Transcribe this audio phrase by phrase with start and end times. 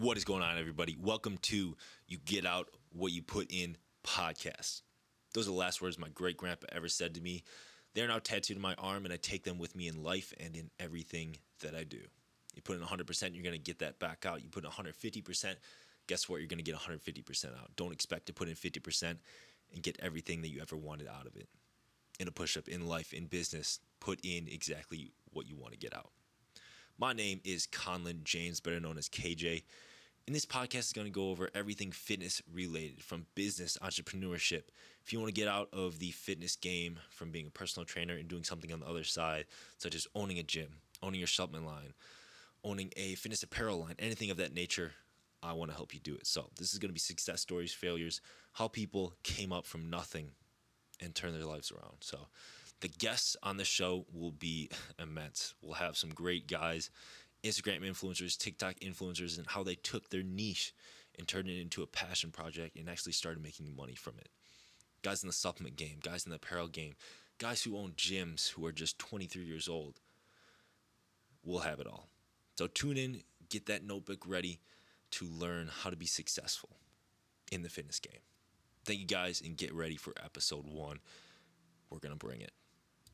[0.00, 0.96] What is going on, everybody?
[0.96, 3.76] Welcome to You Get Out What You Put In
[4.06, 4.82] podcast.
[5.34, 7.42] Those are the last words my great grandpa ever said to me.
[7.94, 10.54] They're now tattooed on my arm, and I take them with me in life and
[10.54, 11.98] in everything that I do.
[12.54, 14.40] You put in 100%, you're going to get that back out.
[14.40, 15.56] You put in 150%,
[16.06, 16.36] guess what?
[16.36, 17.74] You're going to get 150% out.
[17.74, 19.16] Don't expect to put in 50%
[19.74, 21.48] and get everything that you ever wanted out of it.
[22.20, 25.78] In a push up, in life, in business, put in exactly what you want to
[25.78, 26.12] get out.
[27.00, 29.62] My name is Conlon James, better known as KJ.
[30.26, 34.64] And this podcast is going to go over everything fitness related from business, entrepreneurship.
[35.04, 38.14] If you want to get out of the fitness game from being a personal trainer
[38.14, 39.44] and doing something on the other side,
[39.76, 41.94] such as owning a gym, owning your supplement line,
[42.64, 44.90] owning a fitness apparel line, anything of that nature,
[45.40, 46.26] I want to help you do it.
[46.26, 48.20] So, this is going to be success stories, failures,
[48.54, 50.32] how people came up from nothing
[51.00, 51.98] and turned their lives around.
[52.00, 52.26] So,
[52.80, 55.54] the guests on the show will be immense.
[55.62, 56.90] We'll have some great guys,
[57.44, 60.74] Instagram influencers, TikTok influencers, and how they took their niche
[61.18, 64.28] and turned it into a passion project and actually started making money from it.
[65.02, 66.94] Guys in the supplement game, guys in the apparel game,
[67.38, 70.00] guys who own gyms who are just 23 years old.
[71.44, 72.08] We'll have it all.
[72.56, 74.60] So tune in, get that notebook ready
[75.12, 76.70] to learn how to be successful
[77.50, 78.20] in the fitness game.
[78.84, 80.98] Thank you guys and get ready for episode one.
[81.90, 82.52] We're going to bring it.